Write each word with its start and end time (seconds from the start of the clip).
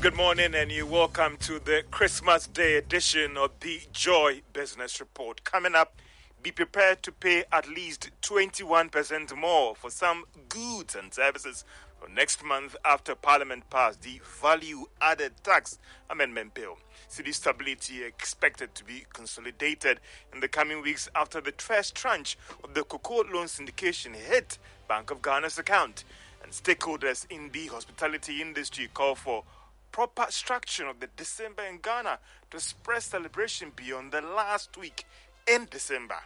Good 0.00 0.16
morning, 0.16 0.54
and 0.54 0.72
you 0.72 0.86
welcome 0.86 1.36
to 1.40 1.58
the 1.58 1.82
Christmas 1.90 2.46
Day 2.46 2.76
edition 2.76 3.36
of 3.36 3.50
the 3.60 3.82
Joy 3.92 4.40
Business 4.54 4.98
Report. 4.98 5.44
Coming 5.44 5.74
up, 5.74 6.00
be 6.42 6.50
prepared 6.50 7.02
to 7.02 7.12
pay 7.12 7.44
at 7.52 7.68
least 7.68 8.08
21% 8.22 9.36
more 9.36 9.74
for 9.74 9.90
some 9.90 10.24
goods 10.48 10.94
and 10.94 11.12
services 11.12 11.66
for 12.00 12.08
next 12.08 12.42
month 12.42 12.76
after 12.82 13.14
Parliament 13.14 13.68
passed 13.68 14.00
the 14.00 14.22
Value 14.40 14.86
Added 15.02 15.32
Tax 15.44 15.78
Amendment 16.08 16.54
Bill. 16.54 16.78
Cedi 17.10 17.34
stability 17.34 18.02
expected 18.02 18.74
to 18.76 18.84
be 18.84 19.04
consolidated 19.12 20.00
in 20.32 20.40
the 20.40 20.48
coming 20.48 20.80
weeks 20.80 21.10
after 21.14 21.42
the 21.42 21.52
first 21.58 21.94
tranche 21.94 22.38
of 22.64 22.72
the 22.72 22.84
cocoa 22.84 23.24
loan 23.30 23.48
syndication 23.48 24.16
hit 24.16 24.56
Bank 24.88 25.10
of 25.10 25.20
Ghana's 25.20 25.58
account. 25.58 26.04
And 26.42 26.52
stakeholders 26.52 27.26
in 27.28 27.50
the 27.50 27.66
hospitality 27.66 28.40
industry 28.40 28.88
call 28.94 29.14
for 29.14 29.44
proper 29.92 30.26
structure 30.30 30.86
of 30.86 31.00
the 31.00 31.08
December 31.16 31.64
in 31.64 31.78
Ghana 31.78 32.18
to 32.50 32.60
spread 32.60 33.02
celebration 33.02 33.72
beyond 33.74 34.12
the 34.12 34.20
last 34.20 34.76
week 34.76 35.04
in 35.46 35.66
December. 35.70 36.18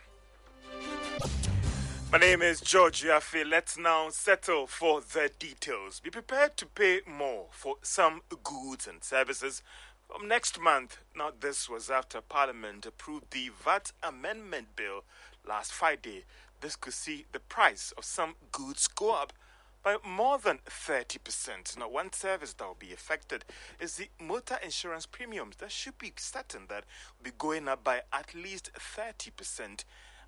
My 2.12 2.18
name 2.18 2.42
is 2.42 2.60
George 2.60 3.02
Wiafe. 3.02 3.44
Let's 3.48 3.76
now 3.76 4.08
settle 4.10 4.66
for 4.66 5.00
the 5.00 5.30
details. 5.38 6.00
Be 6.00 6.10
prepared 6.10 6.56
to 6.58 6.66
pay 6.66 7.00
more 7.06 7.46
for 7.50 7.76
some 7.82 8.20
goods 8.42 8.86
and 8.86 9.02
services 9.02 9.62
from 10.08 10.28
next 10.28 10.60
month. 10.60 10.98
Now, 11.16 11.30
this 11.38 11.68
was 11.68 11.90
after 11.90 12.20
Parliament 12.20 12.86
approved 12.86 13.32
the 13.32 13.50
VAT 13.64 13.92
Amendment 14.02 14.76
Bill 14.76 15.02
last 15.46 15.72
Friday. 15.72 16.24
This 16.60 16.76
could 16.76 16.92
see 16.92 17.24
the 17.32 17.40
price 17.40 17.92
of 17.96 18.04
some 18.04 18.34
goods 18.52 18.86
go 18.86 19.14
up 19.14 19.32
by 19.84 19.96
more 20.02 20.38
than 20.38 20.58
30%. 20.66 21.78
Now, 21.78 21.88
one 21.88 22.12
service 22.12 22.54
that 22.54 22.66
will 22.66 22.76
be 22.78 22.92
affected 22.92 23.44
is 23.78 23.96
the 23.96 24.08
motor 24.18 24.56
insurance 24.64 25.04
premiums. 25.04 25.56
That 25.56 25.70
should 25.70 25.98
be 25.98 26.12
certain 26.16 26.62
that 26.68 26.84
will 27.18 27.24
be 27.24 27.32
going 27.36 27.68
up 27.68 27.84
by 27.84 28.00
at 28.12 28.34
least 28.34 28.70
30%. 28.74 29.84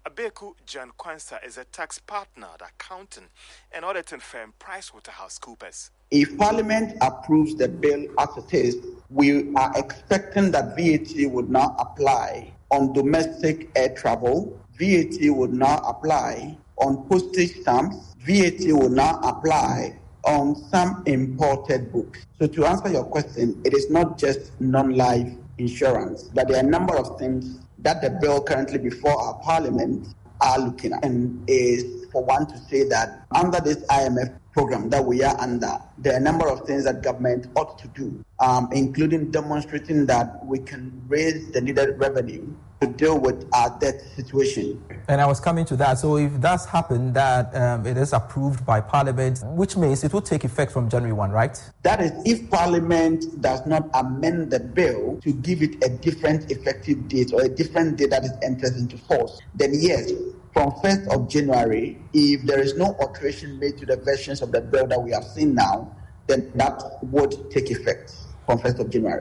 Abeku 0.07 0.55
Gyan-Quansah 0.67 1.45
is 1.45 1.57
a 1.59 1.65
tax 1.65 1.99
partner 1.99 2.47
at 2.55 2.69
accountant 2.69 3.27
and 3.73 3.85
auditing 3.85 4.21
firm 4.21 4.53
PricewaterhouseCoopers. 4.61 5.91
If 6.13 6.37
Parliament 6.39 6.97
approves 7.01 7.57
the 7.57 7.67
bill 7.67 8.07
as 8.19 8.29
it 8.37 8.55
is, 8.55 8.77
we 9.11 9.53
are 9.57 9.73
expecting 9.75 10.53
that 10.53 10.77
VAT 10.77 11.29
would 11.33 11.51
now 11.51 11.75
apply 11.81 12.53
on 12.71 12.93
domestic 12.93 13.71
air 13.75 13.89
travel. 13.97 14.61
VAT 14.79 15.17
would 15.23 15.53
now 15.53 15.79
apply 15.79 16.57
on 16.79 17.09
postage 17.09 17.61
stamps. 17.61 18.15
VAT 18.21 18.61
will 18.73 18.89
now 18.91 19.21
apply 19.23 19.97
on 20.25 20.57
some 20.57 21.03
imported 21.07 21.93
books. 21.93 22.27
So, 22.39 22.47
to 22.47 22.67
answer 22.67 22.91
your 22.91 23.05
question, 23.05 23.61
it 23.65 23.73
is 23.73 23.89
not 23.91 24.19
just 24.19 24.61
non 24.61 24.97
life 24.97 25.33
insurance, 25.59 26.25
but 26.35 26.49
there 26.49 26.57
are 26.57 26.67
a 26.67 26.71
number 26.71 26.97
of 26.97 27.19
things 27.19 27.61
that 27.79 28.03
the 28.03 28.11
bill 28.11 28.43
currently 28.43 28.79
before 28.79 29.17
our 29.21 29.35
parliament 29.41 30.09
are 30.41 30.59
looking 30.59 30.93
at. 30.93 31.05
And 31.05 31.43
is 31.49 32.07
for 32.13 32.25
one 32.25 32.47
to 32.47 32.59
say 32.59 32.89
that 32.89 33.25
under 33.35 33.61
this 33.61 33.79
IMF 33.87 34.39
program 34.57 34.89
that 34.89 35.05
we 35.05 35.23
are 35.23 35.39
under, 35.39 35.79
there 35.99 36.15
are 36.15 36.17
a 36.17 36.21
number 36.21 36.49
of 36.49 36.61
things 36.67 36.85
that 36.85 37.03
government 37.03 37.47
ought 37.57 37.79
to 37.79 37.87
do, 37.89 38.25
um, 38.41 38.71
including 38.73 39.31
demonstrating 39.31 40.07
that 40.07 40.45
we 40.47 40.59
can 40.59 40.91
raise 41.09 41.51
the 41.53 41.61
needed 41.61 41.99
revenue 41.99 42.51
to 42.81 42.87
deal 42.87 43.19
with 43.19 43.47
our 43.55 43.79
debt 43.79 44.01
situation. 44.17 44.83
And 45.09 45.21
I 45.21 45.27
was 45.27 45.41
coming 45.41 45.67
to 45.67 45.77
that. 45.77 45.99
So 45.99 46.17
if 46.17 46.33
that's 46.41 46.65
happened, 46.65 47.13
that 47.15 47.55
um, 47.55 47.87
it 47.87 47.99
is 47.99 48.15
approved 48.15 48.65
by 48.65 48.81
Parliament, 48.81 49.41
which 49.45 49.77
means 49.77 50.05
it 50.05 50.13
will 50.15 50.23
take 50.23 50.45
effect 50.45 50.73
from 50.73 50.89
January 50.89 51.13
1, 51.13 51.31
right? 51.31 51.63
That 51.83 52.01
is, 52.01 52.13
if 52.25 52.51
Parliament 52.51 53.43
does 53.43 53.67
not 53.67 53.89
amend 53.93 54.51
the 54.51 54.61
bill 54.61 55.19
to 55.23 55.33
give 55.33 55.63
it 55.63 55.85
a 55.85 55.91
different 55.91 56.51
effective 56.51 57.09
date 57.09 57.33
or 57.35 57.43
a 57.43 57.49
different 57.49 57.99
date 57.99 58.11
that 58.11 58.25
is 58.25 58.33
entered 58.43 58.75
into 58.77 58.97
force, 58.97 59.39
then 59.55 59.73
yes, 59.75 60.13
from 60.57 60.71
1st 60.71 61.09
of 61.09 61.29
January, 61.29 61.99
if 62.15 62.41
there 62.47 62.61
is 62.61 62.79
no 62.79 62.97
alteration 62.99 63.59
made 63.59 63.77
to 63.77 63.85
the 63.85 63.99
versions 63.99 64.41
of 64.41 64.53
the 64.53 64.61
bill 64.63 64.87
that 64.87 64.99
we 64.99 65.11
have 65.11 65.23
seen 65.23 65.55
now, 65.55 65.95
then 66.29 66.51
that 66.55 66.83
would 67.03 67.51
take 67.51 67.71
effect 67.71 68.15
from 68.47 68.59
1st 68.61 68.79
of 68.79 68.89
January. 68.89 69.21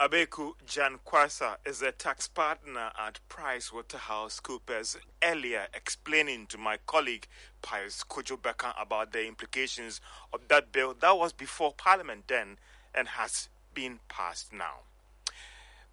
Abeku 0.00 0.54
Gyan-Quansah 0.66 1.58
is 1.64 1.82
a 1.82 1.92
tax 1.92 2.26
partner 2.26 2.90
at 2.98 3.20
PricewaterhouseCoopers, 3.28 4.96
earlier 5.22 5.68
explaining 5.72 6.48
to 6.48 6.58
my 6.58 6.78
colleague 6.84 7.28
Pius 7.62 8.02
Kojobeka 8.02 8.74
about 8.76 9.12
the 9.12 9.24
implications 9.24 10.00
of 10.32 10.40
that 10.48 10.72
bill 10.72 10.96
that 10.98 11.16
was 11.16 11.32
before 11.32 11.72
Parliament 11.72 12.24
then 12.26 12.58
and 12.92 13.06
has 13.06 13.48
been 13.72 14.00
passed 14.08 14.52
now. 14.52 14.80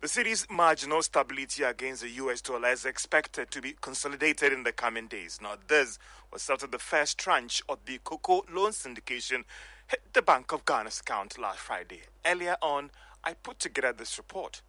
The 0.06 0.10
cedi's 0.10 0.46
marginal 0.52 1.02
stability 1.02 1.64
against 1.64 2.04
the 2.04 2.10
US 2.10 2.40
dollar 2.40 2.70
is 2.70 2.86
expected 2.86 3.50
to 3.50 3.60
be 3.60 3.74
consolidated 3.82 4.54
in 4.54 4.62
the 4.62 4.72
coming 4.72 5.08
days. 5.08 5.40
Now, 5.42 5.56
this 5.68 5.98
was 6.32 6.48
after 6.48 6.68
the 6.68 6.78
first 6.78 7.18
tranche 7.18 7.64
of 7.68 7.80
the 7.88 7.98
cocoa 8.04 8.46
loan 8.54 8.70
syndication 8.70 9.46
hit 9.88 10.04
the 10.14 10.22
Bank 10.22 10.52
of 10.52 10.64
Ghana's 10.64 11.00
account 11.00 11.40
last 11.40 11.58
Friday. 11.58 12.02
Earlier 12.24 12.56
on, 12.62 12.92
I 13.24 13.34
put 13.34 13.58
together 13.58 13.94
this 13.94 14.20
report. 14.20 14.62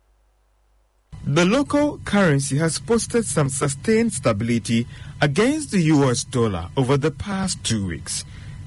The 1.26 1.44
local 1.44 1.98
currency 1.98 2.56
has 2.56 2.78
posted 2.78 3.26
some 3.26 3.50
sustained 3.50 4.14
stability 4.14 4.86
against 5.20 5.70
the 5.70 5.82
US 5.82 6.24
dollar 6.24 6.70
over 6.78 6.96
the 6.96 7.10
past 7.10 7.62
two 7.62 7.86
weeks. 7.86 8.24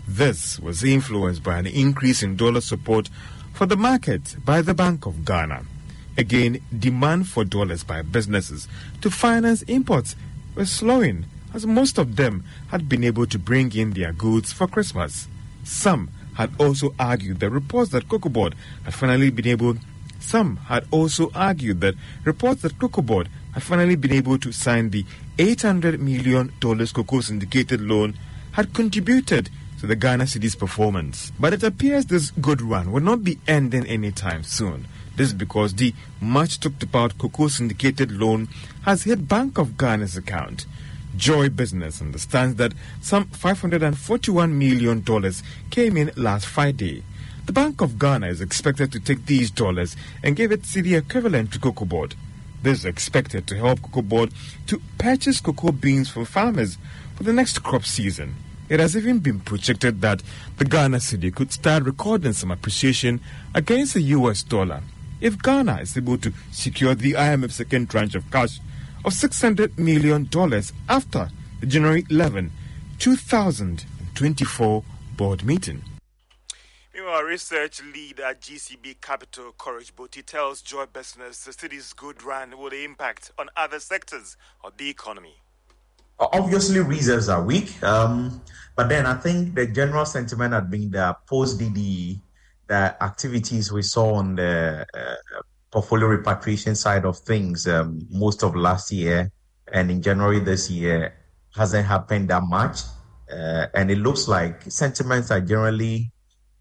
This 0.07 0.59
was 0.59 0.83
influenced 0.83 1.41
by 1.41 1.57
an 1.57 1.65
increase 1.65 2.21
in 2.21 2.35
dollar 2.35 2.61
support 2.61 3.09
for 3.53 3.65
the 3.65 3.75
market 3.75 4.35
by 4.45 4.61
the 4.61 4.75
Bank 4.75 5.07
of 5.07 5.25
Ghana. 5.25 5.65
Again, 6.19 6.59
demand 6.77 7.29
for 7.29 7.45
dollars 7.45 7.85
by 7.85 8.01
businesses 8.01 8.67
to 8.99 9.09
finance 9.09 9.61
imports 9.61 10.17
was 10.53 10.69
slowing 10.69 11.23
as 11.53 11.65
most 11.65 11.97
of 11.97 12.17
them 12.17 12.43
had 12.67 12.89
been 12.89 13.05
able 13.05 13.25
to 13.27 13.39
bring 13.39 13.73
in 13.73 13.91
their 13.91 14.11
goods 14.11 14.51
for 14.51 14.67
Christmas. 14.67 15.29
Some 15.63 16.09
had 16.33 16.51
also 16.59 16.93
argued 16.99 17.39
that 17.39 17.51
reports 17.51 17.91
that 17.91 18.09
Cocoa 18.09 18.27
Board 18.27 18.55
had 18.83 18.93
finally 18.93 19.29
been 19.29 19.47
able 19.47 19.77
some 20.19 20.57
had 20.57 20.85
also 20.91 21.31
argued 21.33 21.79
that 21.79 21.95
reports 22.25 22.63
that 22.63 22.77
Cocoa 22.77 23.01
Board 23.01 23.29
had 23.53 23.63
finally 23.63 23.95
been 23.95 24.11
able 24.11 24.37
to 24.39 24.51
sign 24.51 24.89
the 24.89 25.05
$800 25.37 25.99
million 25.99 26.51
cocoa 26.59 27.21
syndicated 27.21 27.79
loan 27.79 28.19
had 28.51 28.73
contributed 28.73 29.49
to 29.79 29.87
the 29.87 29.95
Ghana 29.95 30.27
Cedi's 30.27 30.55
performance. 30.55 31.31
But 31.39 31.53
it 31.53 31.63
appears 31.63 32.07
this 32.07 32.31
good 32.31 32.61
run 32.61 32.91
will 32.91 32.99
not 32.99 33.23
be 33.23 33.39
ending 33.47 33.85
anytime 33.85 34.43
soon. 34.43 34.85
This 35.19 35.27
is 35.27 35.33
because 35.33 35.73
the 35.73 35.93
much 36.21 36.61
talked 36.61 36.81
about 36.81 37.17
cocoa 37.17 37.49
syndicated 37.49 38.09
loan 38.09 38.47
has 38.83 39.03
hit 39.03 39.27
Bank 39.27 39.57
of 39.57 39.75
Ghana's 39.75 40.15
account. 40.15 40.65
Joy 41.17 41.49
Business 41.49 42.01
understands 42.01 42.55
that 42.55 42.71
some 43.01 43.25
$541 43.25 44.49
million 44.49 45.03
came 45.71 45.97
in 45.97 46.11
last 46.15 46.45
Friday. 46.45 47.03
The 47.47 47.51
Bank 47.51 47.81
of 47.81 47.99
Ghana 47.99 48.27
is 48.27 48.39
expected 48.39 48.93
to 48.93 49.01
take 49.01 49.25
these 49.25 49.51
dollars 49.51 49.97
and 50.23 50.37
give 50.37 50.53
it 50.53 50.61
cedi 50.61 50.97
equivalent 50.97 51.51
to 51.51 51.59
Cocoa 51.59 51.83
Board. 51.83 52.15
This 52.63 52.79
is 52.79 52.85
expected 52.85 53.45
to 53.47 53.57
help 53.57 53.81
Cocoa 53.81 54.03
Board 54.03 54.31
to 54.67 54.81
purchase 54.97 55.41
cocoa 55.41 55.73
beans 55.73 56.09
from 56.09 56.23
farmers 56.23 56.77
for 57.15 57.23
the 57.23 57.33
next 57.33 57.61
crop 57.61 57.83
season. 57.83 58.35
It 58.69 58.79
has 58.79 58.95
even 58.95 59.19
been 59.19 59.41
projected 59.41 59.99
that 59.99 60.23
the 60.55 60.63
Ghana 60.63 60.99
cedi 60.99 61.35
could 61.35 61.51
start 61.51 61.83
recording 61.83 62.31
some 62.31 62.51
appreciation 62.51 63.19
against 63.53 63.95
the 63.95 64.01
US 64.15 64.43
dollar 64.43 64.81
if 65.21 65.41
Ghana 65.41 65.81
is 65.81 65.97
able 65.97 66.17
to 66.19 66.33
secure 66.51 66.95
the 66.95 67.13
IMF 67.13 67.51
second 67.51 67.89
tranche 67.89 68.15
of 68.15 68.29
cash 68.31 68.59
of 69.05 69.13
$600 69.13 69.77
million 69.77 70.29
after 70.89 71.29
the 71.59 71.65
January 71.65 72.05
11, 72.09 72.51
2024 72.99 74.83
board 75.15 75.43
meeting. 75.43 75.83
Meanwhile, 76.93 77.23
research 77.23 77.81
lead 77.93 78.19
at 78.19 78.41
GCB 78.41 79.01
Capital, 79.01 79.53
Courage 79.57 79.95
Boti, 79.95 80.25
tells 80.25 80.61
Joy 80.61 80.85
Business 80.85 81.43
the 81.45 81.51
cedi's 81.51 81.93
good 81.93 82.23
run 82.23 82.57
will 82.57 82.73
impact 82.73 83.31
on 83.39 83.49
other 83.55 83.79
sectors 83.79 84.35
of 84.63 84.75
the 84.77 84.89
economy. 84.89 85.35
Obviously, 86.19 86.81
reserves 86.81 87.29
are 87.29 87.41
weak, 87.41 87.81
um, 87.83 88.41
but 88.75 88.89
then 88.89 89.05
I 89.05 89.13
think 89.13 89.55
the 89.55 89.67
general 89.67 90.05
sentiment 90.05 90.53
had 90.53 90.69
been 90.69 90.91
that 90.91 91.25
post 91.25 91.57
DD, 91.57 92.19
the 92.69 92.95
activities 93.03 93.71
we 93.71 93.81
saw 93.81 94.13
on 94.13 94.35
the 94.35 94.85
uh, 94.93 95.41
portfolio 95.71 96.07
repatriation 96.07 96.75
side 96.75 97.03
of 97.03 97.17
things, 97.17 97.67
um, 97.67 97.99
most 98.09 98.43
of 98.43 98.55
last 98.55 98.91
year 98.91 99.31
and 99.73 99.91
in 99.91 100.01
January 100.01 100.39
this 100.39 100.69
year 100.69 101.13
hasn't 101.55 101.85
happened 101.85 102.29
that 102.29 102.43
much. 102.43 102.79
Uh, 103.31 103.67
and 103.73 103.91
it 103.91 103.97
looks 103.97 104.27
like 104.27 104.63
sentiments 104.71 105.29
are 105.29 105.41
generally, 105.41 106.11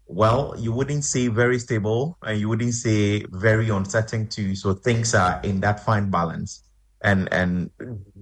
well, 0.05 0.53
you 0.57 0.71
wouldn't 0.71 1.05
say 1.05 1.27
very 1.27 1.57
stable 1.57 2.17
and 2.23 2.39
you 2.39 2.49
wouldn't 2.49 2.73
say 2.73 3.23
very 3.31 3.69
uncertain 3.69 4.27
too. 4.27 4.55
So 4.55 4.73
things 4.73 5.15
are 5.15 5.39
in 5.43 5.61
that 5.61 5.85
fine 5.85 6.11
balance 6.11 6.63
and 7.01 7.31
and 7.31 7.69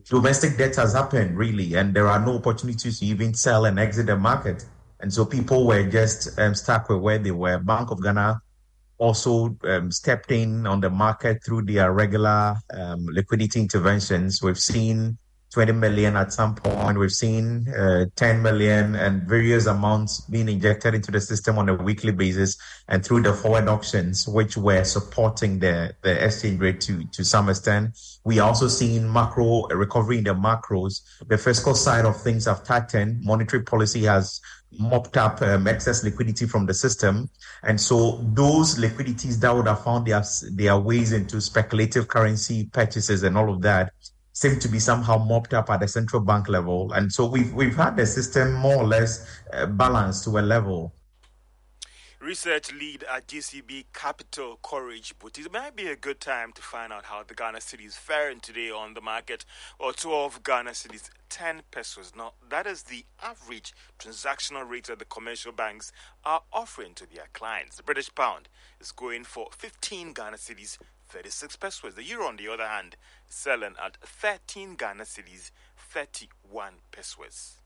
domestic 0.10 0.57
debt 0.57 0.75
has 0.75 0.94
happened 0.94 1.38
really, 1.38 1.75
and 1.75 1.94
there 1.95 2.07
are 2.07 2.24
no 2.24 2.36
opportunities 2.36 3.00
to 3.00 3.06
even 3.06 3.34
sell 3.34 3.66
and 3.66 3.80
exit 3.80 4.06
the 4.06 4.16
market, 4.16 4.66
and 4.99 5.13
so 5.13 5.25
people 5.25 5.67
were 5.67 5.88
just 5.88 6.39
um, 6.39 6.55
stuck 6.55 6.89
with 6.89 6.99
where 6.99 7.19
they 7.19 7.31
were. 7.31 7.59
Bank 7.59 7.91
of 7.91 8.01
Ghana 8.01 8.41
also 8.97 9.55
um, 9.63 9.91
stepped 9.91 10.31
in 10.31 10.65
on 10.65 10.81
the 10.81 10.89
market 10.89 11.44
through 11.44 11.63
their 11.63 11.94
regular 11.94 12.55
um, 12.73 13.05
liquidity 13.05 13.59
interventions. 13.59 14.41
We've 14.41 14.59
seen 14.59 15.17
20 15.53 15.71
million 15.73 16.15
at 16.15 16.33
some 16.33 16.55
point. 16.55 16.97
We've 16.97 17.11
seen 17.11 17.67
uh, 17.69 18.05
10 18.15 18.41
million 18.41 18.95
and 18.95 19.23
various 19.23 19.65
amounts 19.65 20.21
being 20.21 20.49
injected 20.49 20.94
into 20.94 21.11
the 21.11 21.21
system 21.21 21.57
on 21.57 21.69
a 21.69 21.75
weekly 21.75 22.11
basis 22.11 22.57
and 22.88 23.03
through 23.05 23.21
the 23.23 23.33
forward 23.33 23.67
auctions, 23.67 24.27
which 24.27 24.57
were 24.57 24.83
supporting 24.83 25.59
the, 25.59 25.95
the 26.01 26.23
exchange 26.23 26.59
rate 26.59 26.81
to, 26.81 27.03
to 27.13 27.23
some 27.23 27.49
extent. 27.49 27.97
We 28.23 28.39
also 28.39 28.67
seen 28.67 29.11
macro 29.11 29.67
recovery 29.67 30.17
in 30.17 30.25
the 30.25 30.35
macros. 30.35 31.01
The 31.27 31.38
fiscal 31.38 31.75
side 31.75 32.05
of 32.05 32.21
things 32.21 32.45
have 32.45 32.63
tightened. 32.63 33.23
Monetary 33.23 33.63
policy 33.63 34.03
has 34.03 34.41
mopped 34.77 35.15
up 35.15 35.41
um, 35.41 35.65
excess 35.65 36.03
liquidity 36.03 36.45
from 36.45 36.65
the 36.65 36.73
system. 36.73 37.29
And 37.63 37.79
so 37.79 38.19
those 38.33 38.77
liquidities 38.77 39.39
that 39.39 39.55
would 39.55 39.67
have 39.67 39.83
found 39.83 40.07
their, 40.07 40.23
their 40.51 40.77
ways 40.77 41.13
into 41.13 41.39
speculative 41.39 42.09
currency 42.09 42.65
purchases 42.65 43.23
and 43.23 43.38
all 43.38 43.53
of 43.53 43.61
that 43.61 43.93
seem 44.38 44.60
to 44.60 44.68
be 44.68 44.78
somehow 44.78 45.18
mopped 45.18 45.56
up 45.56 45.68
at 45.72 45.80
the 45.80 45.88
central 45.88 46.22
bank 46.22 46.48
level. 46.48 46.92
And 46.94 47.12
so 47.12 47.25
we've, 47.25 47.51
we've 47.56 47.75
had 47.75 47.98
the 47.98 48.06
system 48.06 48.54
more 48.54 48.75
or 48.75 48.86
less 48.86 49.25
uh, 49.51 49.66
balanced 49.66 50.25
to 50.25 50.38
a 50.38 50.42
level. 50.42 50.94
Research 52.19 52.72
lead 52.72 53.04
at 53.12 53.28
GCB 53.28 53.86
Capital 53.94 54.60
Courage 54.62 55.18
Boutique. 55.18 55.48
It 55.48 55.51
might 55.51 55.75
be 55.75 55.88
a 55.88 55.95
good 55.95 56.19
time 56.19 56.51
to 56.54 56.62
find 56.62 56.94
out 56.94 57.06
how 57.06 57.24
the 57.24 57.34
Ghana 57.34 57.57
cedi 57.57 57.88
is 57.88 57.95
faring 57.95 58.39
today 58.39 58.69
on 58.69 58.94
the 58.94 59.01
market, 59.01 59.44
or 59.80 59.92
12 59.92 60.44
Ghana 60.44 60.72
cedis, 60.72 61.10
10 61.30 61.63
pesewas. 61.72 62.16
Now, 62.16 62.34
that 62.48 62.68
is 62.68 62.84
the 62.84 63.06
average 63.24 63.74
transactional 63.98 64.69
rate 64.69 64.86
that 64.86 65.00
the 65.00 65.06
commercial 65.06 65.51
banks 65.51 65.92
are 66.24 66.42
offering 66.54 66.94
to 66.95 67.07
their 67.12 67.28
clients. 67.34 67.78
The 67.78 67.84
British 67.84 68.13
pound 68.13 68.50
is 68.80 68.92
going 68.92 69.24
for 69.24 69.48
15 69.51 70.13
Ghana 70.13 70.38
cedis, 70.38 70.78
36 71.07 71.56
pesewas. 71.57 71.95
The 71.95 72.04
euro, 72.04 72.27
on 72.27 72.38
the 72.38 72.48
other 72.48 72.68
hand, 72.68 72.95
selling 73.27 73.75
at 73.83 73.98
13 74.01 74.75
Ghana 74.75 75.04
cedis, 75.04 75.51
31 75.77 76.74
pesewas. 76.92 77.62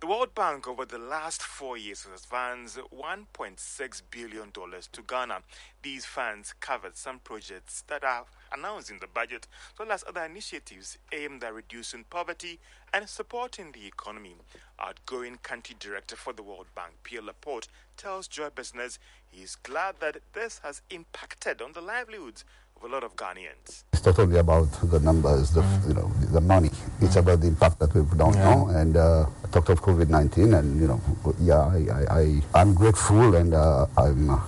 The 0.00 0.06
World 0.06 0.32
Bank 0.32 0.68
over 0.68 0.84
the 0.84 0.96
last 0.98 1.42
four 1.42 1.76
years 1.76 2.04
has 2.04 2.22
advanced 2.22 2.78
$1.6 2.78 4.02
billion 4.12 4.52
to 4.52 5.02
Ghana. 5.02 5.38
These 5.82 6.06
funds 6.06 6.54
covered 6.60 6.96
some 6.96 7.18
projects 7.18 7.82
that 7.88 8.04
are 8.04 8.24
announced 8.52 8.92
in 8.92 8.98
the 9.00 9.08
budget, 9.08 9.48
as 9.72 9.78
well 9.80 9.90
as 9.90 10.04
other 10.08 10.22
initiatives 10.22 10.98
aimed 11.10 11.42
at 11.42 11.52
reducing 11.52 12.04
poverty 12.04 12.60
and 12.94 13.08
supporting 13.08 13.72
the 13.72 13.88
economy. 13.88 14.36
Outgoing 14.78 15.38
country 15.42 15.74
director 15.80 16.14
for 16.14 16.32
the 16.32 16.44
World 16.44 16.68
Bank, 16.76 16.94
Pierre 17.02 17.22
Laporte, 17.22 17.66
tells 17.96 18.28
Joy 18.28 18.50
Business 18.50 19.00
he 19.28 19.42
is 19.42 19.56
glad 19.56 19.96
that 19.98 20.18
this 20.32 20.60
has 20.62 20.80
impacted 20.90 21.60
on 21.60 21.72
the 21.72 21.80
livelihoods 21.80 22.44
of 22.78 22.90
a 22.90 22.92
lot 22.92 23.04
of 23.04 23.16
Ghanaians. 23.16 23.84
It's 23.92 24.02
totally 24.02 24.38
about 24.38 24.70
the 24.82 25.00
numbers, 25.00 25.50
the 25.50 25.62
mm. 25.62 25.88
you 25.88 25.94
know 25.94 26.10
the 26.32 26.40
money. 26.40 26.70
It's 27.00 27.16
about 27.16 27.40
the 27.40 27.48
impact 27.48 27.78
that 27.80 27.94
we 27.94 28.02
don't 28.16 28.34
yeah. 28.34 28.54
know. 28.54 28.68
And 28.68 28.96
uh, 28.96 29.26
I 29.44 29.48
talked 29.48 29.70
of 29.70 29.82
COVID 29.82 30.08
nineteen, 30.08 30.54
and 30.54 30.80
you 30.80 30.86
know, 30.86 31.00
yeah, 31.40 31.60
I, 31.60 32.40
I, 32.54 32.60
am 32.60 32.74
grateful, 32.74 33.34
and 33.34 33.54
uh, 33.54 33.86
I'm. 33.96 34.30
Uh, 34.30 34.40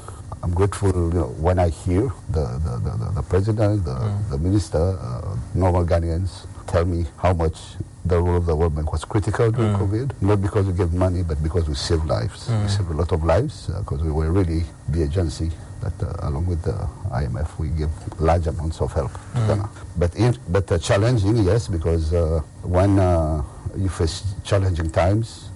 I'm 0.43 0.55
grateful 0.55 0.89
you 0.89 1.13
know, 1.13 1.27
when 1.37 1.59
I 1.59 1.69
hear 1.69 2.11
the, 2.31 2.47
the, 2.65 2.81
the, 2.81 3.13
the 3.17 3.23
president, 3.23 3.85
the, 3.85 3.91
mm. 3.91 4.31
the 4.31 4.39
minister, 4.39 4.97
uh, 4.99 5.37
normal 5.53 5.85
Ghanaians 5.85 6.47
tell 6.67 6.87
me 6.87 7.05
how 7.19 7.35
much 7.35 7.59
the 8.07 8.19
role 8.19 8.39
of 8.39 8.47
the 8.47 8.57
World 8.57 8.75
Bank 8.75 8.91
was 8.91 9.05
critical 9.05 9.51
during 9.51 9.75
mm. 9.75 9.79
COVID, 9.79 10.23
not 10.23 10.41
because 10.41 10.65
we 10.65 10.73
gave 10.73 10.95
money, 10.95 11.23
but 11.23 11.43
because 11.43 11.69
we 11.69 11.75
saved 11.75 12.07
lives. 12.07 12.49
Mm. 12.49 12.63
We 12.63 12.69
saved 12.71 12.89
a 12.89 12.95
lot 12.95 13.13
of 13.13 13.23
lives 13.23 13.67
because 13.67 14.01
uh, 14.01 14.05
we 14.05 14.13
were 14.13 14.33
really 14.33 14.65
the 14.89 15.03
agency 15.03 15.51
that 15.81 16.03
uh, 16.03 16.29
along 16.29 16.47
with 16.47 16.63
the 16.63 16.73
IMF 17.11 17.59
we 17.59 17.69
give 17.69 17.91
large 18.21 18.47
amounts 18.47 18.81
of 18.81 18.93
help 18.93 19.11
mm. 19.11 19.35
to 19.35 19.55
Ghana. 19.55 19.71
But, 19.97 20.15
in, 20.17 20.37
but 20.49 20.71
uh, 20.71 20.79
challenging, 20.79 21.37
yes, 21.39 21.69
because 21.69 22.13
uh, 22.13 22.41
when 22.63 22.99
uh, 22.99 23.43
you 23.77 23.89
face 23.89 24.35
challenging 24.45 24.91
times, 24.91 25.51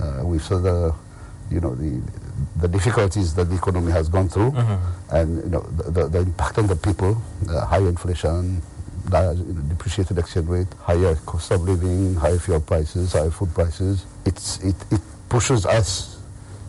uh, 0.00 0.22
we 0.24 0.38
saw 0.38 0.58
the, 0.58 0.94
you 1.50 1.60
know, 1.60 1.74
the, 1.74 2.00
the 2.60 2.68
difficulties 2.68 3.34
that 3.34 3.44
the 3.44 3.56
economy 3.56 3.90
has 3.92 4.08
gone 4.08 4.28
through, 4.28 4.52
mm-hmm. 4.52 5.16
and 5.16 5.42
you 5.42 5.50
know 5.50 5.60
the, 5.60 5.90
the, 5.90 6.08
the, 6.08 6.18
impact 6.20 6.58
on 6.58 6.66
the 6.68 6.76
people, 6.76 7.14
high 7.48 7.78
inflation, 7.78 8.62
depreciated 9.68 10.18
exchange 10.18 10.46
rate, 10.46 10.68
higher 10.80 11.14
cost 11.26 11.50
of 11.50 11.62
living, 11.62 12.14
higher 12.14 12.38
fuel 12.38 12.60
prices, 12.60 13.12
higher 13.12 13.30
food 13.30 13.52
prices. 13.54 14.04
It's, 14.24 14.62
it, 14.62 14.76
it 14.90 15.00
pushes 15.28 15.66
us 15.66 16.20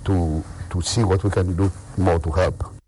to, 0.06 0.44
to 0.72 0.82
see 0.82 1.04
what 1.04 1.24
we 1.24 1.30
can 1.30 1.56
do 1.56 1.72
more 1.98 2.20
to 2.20 2.32
help. 2.32 2.79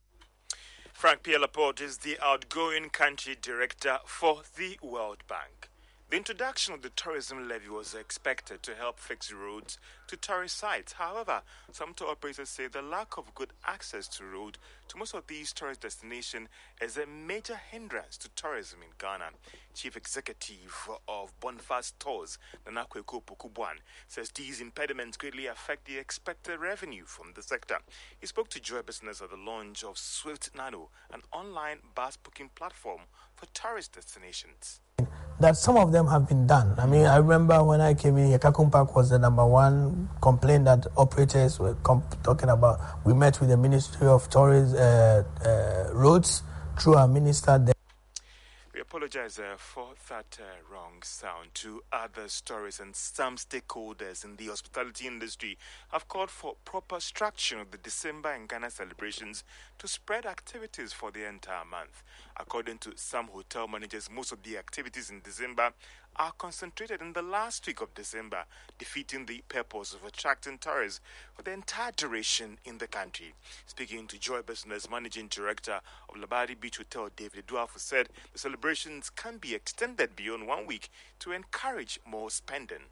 Frank 1.01 1.24
Pierre 1.24 1.39
Laporte 1.39 1.81
is 1.81 1.98
the 1.98 2.15
outgoing 2.22 2.91
country 2.91 3.36
director 3.41 3.98
for 4.05 4.43
the 4.55 4.77
World 4.84 5.24
Bank. 5.27 5.71
The 6.12 6.18
introduction 6.18 6.74
of 6.74 6.82
the 6.82 6.89
tourism 6.89 7.48
levy 7.48 7.70
was 7.70 7.96
expected 7.96 8.62
to 8.63 8.75
help 8.75 9.00
fix 9.00 9.32
roads 9.32 9.77
to 10.08 10.18
tourist 10.18 10.58
sites. 10.58 10.91
However, 10.91 11.41
some 11.72 11.94
tour 11.94 12.10
operators 12.10 12.50
say 12.50 12.68
the 12.68 12.82
lack 12.82 13.18
of 13.18 13.34
good 13.34 13.51
access 13.65 14.10
to 14.18 14.25
road 14.25 14.58
to 14.89 14.98
most 14.98 15.15
of 15.15 15.25
these 15.27 15.53
tourist 15.53 15.80
destinations 15.80 16.50
is 16.82 16.98
a 16.98 17.06
major 17.06 17.56
hindrance 17.56 18.18
to 18.18 18.30
tourism 18.36 18.80
in 18.82 18.89
Ghana. 19.00 19.30
Chief 19.74 19.96
Executive 19.96 20.89
of 21.08 21.32
Bonfast 21.39 21.94
Tours, 21.98 22.38
Nanakweko 22.68 23.24
Pokubwan, 23.24 23.77
says 24.10 24.32
these 24.32 24.60
impediments 24.60 25.15
greatly 25.15 25.48
affect 25.48 25.86
the 25.86 25.98
expected 25.98 26.60
revenue 26.60 27.06
from 27.06 27.27
the 27.36 27.41
sector. 27.41 27.77
He 28.20 28.27
spoke 28.27 28.50
to 28.50 28.60
Joy 28.60 28.82
Business 28.82 29.22
at 29.22 29.30
the 29.30 29.38
launch 29.38 29.82
of 29.86 29.98
Swift 29.98 30.53
Nano, 30.53 30.89
an 31.13 31.22
online 31.32 31.77
bus 31.96 32.18
booking 32.18 32.50
platform 32.53 33.03
for 33.42 33.48
tourist 33.56 33.94
destinations 33.94 34.82
that 35.40 35.58
some 35.58 35.76
of 35.76 35.92
them 35.92 36.06
have 36.06 36.28
been 36.30 36.46
done. 36.46 36.76
I 36.78 36.86
mean, 36.86 37.08
I 37.08 37.18
remember 37.18 37.64
when 37.64 37.82
I 37.82 37.96
came 37.96 38.16
in 38.18 38.28
here, 38.28 38.38
Kakum 38.38 38.72
Park 38.72 38.96
was 38.96 39.10
the 39.10 39.18
number 39.18 39.44
one 39.44 40.08
complaint 40.22 40.66
that 40.66 40.86
operators 40.96 41.58
were 41.58 41.74
comp- 41.82 42.22
talking 42.22 42.50
about. 42.50 42.80
We 43.04 43.16
met 43.16 43.40
with 43.40 43.50
the 43.50 43.58
Ministry 43.58 44.06
of 44.06 44.30
Tourism 44.30 44.78
uh, 44.78 45.24
uh, 45.44 45.90
Roads 45.92 46.44
through 46.80 46.98
our 46.98 47.08
minister 47.08 47.58
there 47.58 47.74
apologize 48.92 49.40
uh, 49.40 49.56
for 49.56 49.88
that 50.10 50.38
uh, 50.38 50.44
wrong 50.70 51.02
sound 51.02 51.48
to 51.54 51.82
other 51.94 52.28
stories 52.28 52.82
and 52.82 52.94
some 52.94 53.38
stakeholders 53.38 54.26
in 54.26 54.36
the 54.36 54.48
hospitality 54.48 55.08
industry 55.08 55.58
have 55.94 56.10
called 56.10 56.30
for 56.30 56.56
proper 56.66 57.00
structure 57.00 57.58
of 57.58 57.72
the 57.72 57.78
December 57.78 58.34
and 58.34 58.50
Ghana 58.50 58.70
celebrations 58.70 59.46
to 59.78 59.88
spread 59.88 60.26
activities 60.26 60.92
for 60.92 61.10
the 61.10 61.26
entire 61.26 61.64
month. 61.64 62.04
According 62.36 62.80
to 62.80 62.92
some 62.98 63.28
hotel 63.28 63.66
managers, 63.66 64.10
most 64.14 64.34
of 64.34 64.44
the 64.44 64.58
activities 64.58 65.10
in 65.10 65.22
December 65.22 65.72
are 66.15 66.32
concentrated 66.38 67.01
in 67.01 67.13
the 67.13 67.22
last 67.22 67.65
week 67.65 67.82
of 67.82 67.94
December, 67.94 68.44
defeating 68.77 69.25
the 69.25 69.44
purpose 69.48 69.94
of 69.94 70.03
attracting 70.03 70.58
tourists 70.58 71.00
for 71.34 71.41
the 71.44 71.51
entire 71.51 71.91
duration 71.91 72.58
in 72.65 72.77
the 72.77 72.88
country. 72.88 73.34
Speaking 73.65 74.08
to 74.08 74.20
Joy 74.20 74.41
Business 74.41 74.89
Managing 74.89 75.27
Director 75.27 75.80
of 76.10 76.15
Labadi 76.15 76.60
Beach 76.60 76.77
Hotel, 76.77 77.10
David 77.15 77.48
Duafu 77.48 77.80
said 77.80 78.10
the 78.34 78.39
celebrations 78.39 79.10
can 79.10 79.38
be 79.38 79.56
extended 79.56 80.15
beyond 80.15 80.48
one 80.48 80.65
week 80.65 80.89
to 81.20 81.32
encourage 81.32 82.00
more 82.06 82.30
spending. 82.30 82.86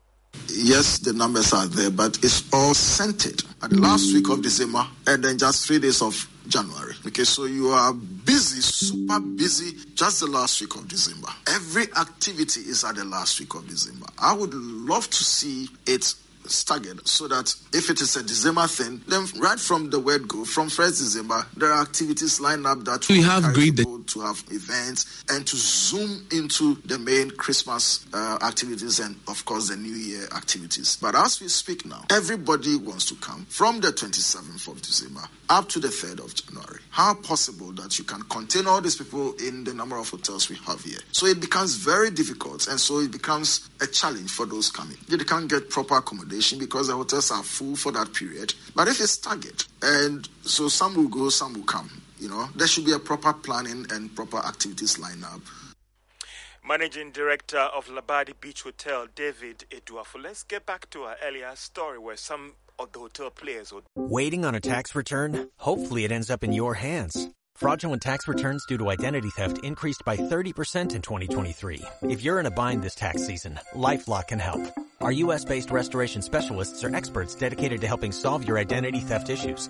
Yes, 0.51 0.99
the 0.99 1.13
numbers 1.13 1.53
are 1.53 1.67
there, 1.67 1.89
but 1.89 2.17
it's 2.23 2.51
all 2.53 2.73
centered 2.73 3.43
at 3.61 3.69
the 3.69 3.79
last 3.79 4.13
week 4.13 4.29
of 4.29 4.41
December 4.41 4.85
and 5.07 5.23
then 5.23 5.37
just 5.37 5.65
three 5.65 5.79
days 5.79 6.01
of 6.01 6.27
January. 6.47 6.95
Okay, 7.07 7.23
so 7.23 7.45
you 7.45 7.69
are 7.69 7.93
busy, 7.93 8.61
super 8.61 9.19
busy, 9.19 9.77
just 9.93 10.21
the 10.21 10.27
last 10.27 10.59
week 10.59 10.75
of 10.75 10.87
December. 10.87 11.29
Every 11.47 11.83
activity 11.95 12.61
is 12.61 12.83
at 12.83 12.95
the 12.95 13.05
last 13.05 13.39
week 13.39 13.53
of 13.53 13.67
December. 13.67 14.07
I 14.17 14.33
would 14.33 14.53
love 14.53 15.09
to 15.09 15.23
see 15.23 15.69
it 15.85 16.13
staggered 16.45 17.07
so 17.07 17.27
that 17.27 17.53
if 17.73 17.89
it 17.89 18.01
is 18.01 18.15
a 18.15 18.23
December 18.23 18.65
thing, 18.67 19.01
then 19.07 19.25
right 19.39 19.59
from 19.59 19.89
the 19.89 19.99
word 19.99 20.27
go, 20.27 20.45
from 20.45 20.67
1st 20.67 20.97
December, 20.97 21.45
there 21.55 21.71
are 21.71 21.81
activities 21.81 22.39
lined 22.39 22.65
up 22.65 22.83
that 22.85 23.07
we 23.07 23.21
have 23.21 23.45
agreed 23.45 23.79
to 24.09 24.21
have 24.21 24.43
events 24.51 25.23
and 25.29 25.45
to 25.47 25.55
zoom 25.55 26.25
into 26.31 26.75
the 26.85 26.97
main 26.99 27.31
Christmas 27.31 28.05
uh, 28.13 28.37
activities 28.41 28.99
and, 28.99 29.15
of 29.27 29.43
course, 29.45 29.69
the 29.69 29.77
New 29.77 29.93
Year 29.93 30.27
activities. 30.35 30.97
But 31.01 31.15
as 31.15 31.41
we 31.41 31.47
speak 31.47 31.85
now, 31.85 32.05
everybody 32.09 32.75
wants 32.75 33.05
to 33.05 33.15
come 33.15 33.45
from 33.49 33.79
the 33.79 33.89
27th 33.89 34.67
of 34.67 34.81
December 34.81 35.21
up 35.49 35.67
to 35.69 35.79
the 35.79 35.87
3rd 35.87 36.23
of 36.23 36.33
January. 36.35 36.79
How 36.91 37.13
possible 37.15 37.71
that 37.73 37.97
you 37.97 38.05
can 38.05 38.21
contain 38.23 38.67
all 38.67 38.81
these 38.81 38.95
people 38.95 39.33
in 39.35 39.63
the 39.63 39.73
number 39.73 39.97
of 39.97 40.09
hotels 40.09 40.49
we 40.49 40.55
have 40.67 40.81
here? 40.83 40.99
So 41.11 41.25
it 41.25 41.39
becomes 41.41 41.75
very 41.75 42.11
difficult, 42.11 42.67
and 42.67 42.79
so 42.79 42.99
it 42.99 43.11
becomes 43.11 43.69
a 43.81 43.87
challenge 43.87 44.31
for 44.31 44.45
those 44.45 44.69
coming. 44.69 44.97
They 45.07 45.17
can't 45.17 45.49
get 45.49 45.69
proper 45.69 45.97
accommodation 45.97 46.59
because 46.59 46.87
the 46.87 46.95
hotels 46.95 47.31
are 47.31 47.43
full 47.43 47.75
for 47.75 47.91
that 47.93 48.13
period. 48.13 48.53
But 48.75 48.87
if 48.87 49.01
it's 49.01 49.17
target, 49.17 49.65
and 49.81 50.27
so 50.41 50.67
some 50.67 50.95
will 50.95 51.07
go, 51.07 51.29
some 51.29 51.53
will 51.53 51.63
come. 51.63 51.89
You 52.19 52.29
know, 52.29 52.49
there 52.55 52.67
should 52.67 52.85
be 52.85 52.91
a 52.91 52.99
proper 52.99 53.33
planning 53.33 53.85
and 53.91 54.13
proper 54.13 54.37
activities 54.37 54.99
lined 54.99 55.23
up. 55.23 55.41
Managing 56.67 57.11
Director 57.11 57.57
of 57.57 57.87
Labadi 57.87 58.33
Beach 58.39 58.63
Hotel, 58.63 59.07
David 59.15 59.63
Eduafu. 59.71 60.21
Let's 60.21 60.43
get 60.43 60.65
back 60.65 60.89
to 60.89 61.03
our 61.03 61.15
earlier 61.25 61.51
story 61.55 61.97
where 61.97 62.17
some 62.17 62.53
of 62.77 62.91
the 62.91 62.99
hotel 62.99 63.29
players 63.29 63.71
were. 63.71 63.81
Waiting 63.95 64.43
on 64.43 64.53
a 64.53 64.59
tax 64.59 64.93
return? 64.93 65.49
Hopefully, 65.57 66.03
it 66.03 66.11
ends 66.11 66.29
up 66.29 66.43
in 66.43 66.51
your 66.51 66.73
hands. 66.73 67.29
Fraudulent 67.55 68.01
tax 68.01 68.27
returns 68.27 68.65
due 68.67 68.77
to 68.77 68.89
identity 68.89 69.29
theft 69.29 69.59
increased 69.63 70.01
by 70.05 70.15
30% 70.15 70.95
in 70.95 71.01
2023. 71.01 71.81
If 72.03 72.21
you're 72.21 72.39
in 72.39 72.45
a 72.45 72.51
bind 72.51 72.83
this 72.83 72.95
tax 72.95 73.25
season, 73.25 73.59
LifeLock 73.73 74.27
can 74.27 74.39
help. 74.39 74.61
Our 75.01 75.11
U.S.-based 75.13 75.71
restoration 75.71 76.21
specialists 76.21 76.83
are 76.83 76.93
experts 76.93 77.35
dedicated 77.35 77.81
to 77.81 77.87
helping 77.87 78.11
solve 78.11 78.47
your 78.47 78.57
identity 78.57 78.99
theft 78.99 79.29
issues. 79.29 79.69